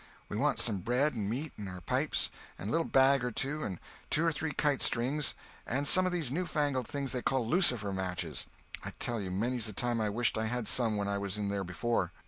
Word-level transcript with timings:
We 0.29 0.35
want 0.35 0.57
some 0.57 0.79
bread 0.79 1.13
and 1.13 1.29
meat, 1.29 1.53
and 1.57 1.69
our 1.69 1.79
pipes, 1.81 2.31
and 2.57 2.69
a 2.69 2.71
little 2.71 2.87
bag 2.87 3.23
or 3.23 3.29
two, 3.29 3.63
and 3.63 3.79
two 4.09 4.25
or 4.25 4.31
three 4.31 4.51
kite 4.51 4.81
strings, 4.81 5.35
and 5.67 5.87
some 5.87 6.07
of 6.07 6.11
these 6.11 6.31
new 6.31 6.47
fangled 6.47 6.87
things 6.87 7.11
they 7.11 7.21
call 7.21 7.47
lucifer 7.47 7.93
matches. 7.93 8.47
I 8.83 8.93
tell 8.97 9.21
you, 9.21 9.29
many's 9.29 9.67
the 9.67 9.73
time 9.73 10.01
I 10.01 10.09
wished 10.09 10.39
I 10.39 10.47
had 10.47 10.67
some 10.67 10.97
when 10.97 11.07
I 11.07 11.19
was 11.19 11.37
in 11.37 11.49
there 11.49 11.63
before." 11.63 12.11